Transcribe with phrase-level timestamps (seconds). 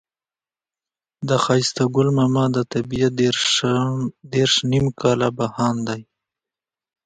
[1.27, 3.11] د ښایسته ګل ماما دا طبيعت
[4.33, 6.01] دېرش نيم کاله بهاند دی.